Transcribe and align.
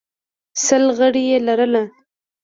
سل 0.65 0.83
غړي 0.97 1.23
یې 1.31 1.37
لرل 1.47 1.73